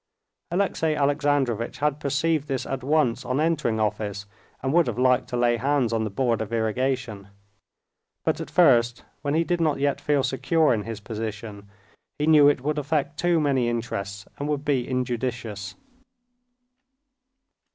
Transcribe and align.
Alexey 0.49 0.95
Alexandrovitch 0.95 1.77
had 1.77 1.99
perceived 1.99 2.47
this 2.47 2.65
at 2.65 2.83
once 2.83 3.23
on 3.23 3.39
entering 3.39 3.79
office, 3.79 4.25
and 4.63 4.73
would 4.73 4.87
have 4.87 4.97
liked 4.97 5.27
to 5.29 5.37
lay 5.37 5.57
hands 5.57 5.93
on 5.93 6.03
the 6.05 6.09
Board 6.09 6.41
of 6.41 6.51
Irrigation. 6.51 7.27
But 8.23 8.41
at 8.41 8.49
first, 8.49 9.05
when 9.21 9.35
he 9.35 9.43
did 9.43 9.61
not 9.61 9.77
yet 9.77 10.01
feel 10.01 10.23
secure 10.23 10.73
in 10.73 10.85
his 10.85 11.01
position, 11.01 11.69
he 12.17 12.25
knew 12.25 12.47
it 12.49 12.61
would 12.61 12.79
affect 12.79 13.19
too 13.19 13.39
many 13.39 13.69
interests, 13.69 14.25
and 14.39 14.47
would 14.49 14.65
be 14.65 14.87
injudicious. 14.89 15.75